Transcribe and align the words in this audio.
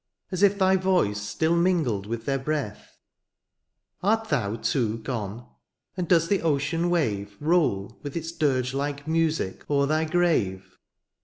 As 0.31 0.41
if 0.41 0.57
thy 0.57 0.77
voice 0.77 1.21
still 1.21 1.55
mingled 1.55 2.07
with 2.07 2.25
their 2.25 2.39
breath; 2.39 2.97
Art 4.01 4.29
thou, 4.29 4.55
too, 4.55 4.97
gone? 4.97 5.47
and 5.95 6.07
does 6.07 6.27
the 6.27 6.41
ocean 6.41 6.89
wave 6.89 7.37
Roll 7.39 7.99
with 8.01 8.17
its 8.17 8.31
dirge 8.31 8.73
like 8.73 9.07
music 9.07 9.63
o^er 9.67 9.87
thy 9.87 10.05
grave 10.05 10.79